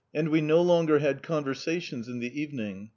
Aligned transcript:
And 0.15 0.29
we 0.29 0.41
no 0.41 0.63
longer 0.63 0.97
had 0.97 1.21
conversations 1.21 2.07
in 2.07 2.17
the 2.17 2.41
evening. 2.41 2.89